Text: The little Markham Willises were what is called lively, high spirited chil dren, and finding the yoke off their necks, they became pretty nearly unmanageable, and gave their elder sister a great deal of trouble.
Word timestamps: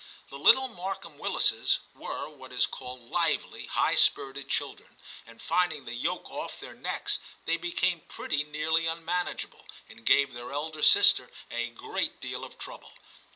The 0.29 0.39
little 0.39 0.67
Markham 0.67 1.19
Willises 1.19 1.79
were 1.93 2.27
what 2.27 2.51
is 2.51 2.65
called 2.65 3.11
lively, 3.11 3.67
high 3.67 3.93
spirited 3.93 4.49
chil 4.49 4.73
dren, 4.73 4.97
and 5.27 5.39
finding 5.39 5.85
the 5.85 5.93
yoke 5.93 6.27
off 6.27 6.59
their 6.59 6.73
necks, 6.73 7.19
they 7.45 7.55
became 7.55 8.01
pretty 8.07 8.43
nearly 8.43 8.87
unmanageable, 8.87 9.63
and 9.87 10.03
gave 10.03 10.33
their 10.33 10.51
elder 10.51 10.81
sister 10.81 11.29
a 11.51 11.69
great 11.69 12.19
deal 12.19 12.43
of 12.43 12.57
trouble. 12.57 12.93